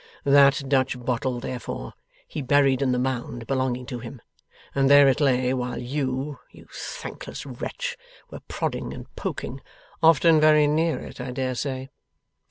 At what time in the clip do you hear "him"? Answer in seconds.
3.99-4.19